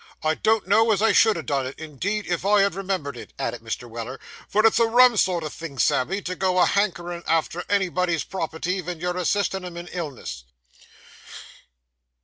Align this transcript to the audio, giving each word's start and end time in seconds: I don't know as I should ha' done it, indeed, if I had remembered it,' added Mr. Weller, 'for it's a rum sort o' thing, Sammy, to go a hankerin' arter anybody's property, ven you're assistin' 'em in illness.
I 0.23 0.33
don't 0.33 0.67
know 0.67 0.91
as 0.91 0.99
I 1.03 1.11
should 1.11 1.37
ha' 1.37 1.45
done 1.45 1.67
it, 1.67 1.77
indeed, 1.77 2.25
if 2.25 2.43
I 2.43 2.63
had 2.63 2.73
remembered 2.73 3.15
it,' 3.15 3.33
added 3.37 3.61
Mr. 3.61 3.87
Weller, 3.87 4.19
'for 4.49 4.65
it's 4.65 4.79
a 4.79 4.87
rum 4.87 5.15
sort 5.15 5.43
o' 5.43 5.47
thing, 5.49 5.77
Sammy, 5.77 6.23
to 6.23 6.33
go 6.33 6.57
a 6.57 6.65
hankerin' 6.65 7.21
arter 7.27 7.63
anybody's 7.69 8.23
property, 8.23 8.81
ven 8.81 8.99
you're 8.99 9.15
assistin' 9.15 9.63
'em 9.63 9.77
in 9.77 9.87
illness. 9.89 10.43